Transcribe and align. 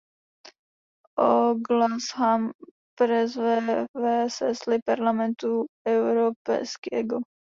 Ogłaszam 1.17 2.51
przerwę 2.99 3.85
w 3.95 4.29
sesji 4.33 4.81
Parlamentu 4.85 5.67
Europejskiego. 5.87 7.19